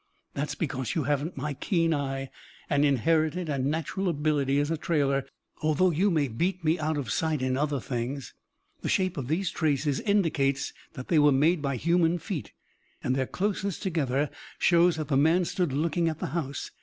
[0.33, 2.31] "That's because you haven't my keen eye,
[2.71, 5.27] an inherited and natural ability as a trailer,
[5.61, 8.33] although you may beat me out of sight in other things.
[8.81, 12.51] The shape of these traces indicates that they were made by human feet,
[13.03, 16.71] and their closeness together shows that the man stood looking at the house.